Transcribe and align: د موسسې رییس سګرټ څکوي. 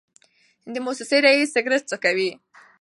د 0.73 0.75
موسسې 0.85 1.17
رییس 1.25 1.49
سګرټ 1.55 1.83
څکوي. 1.91 2.29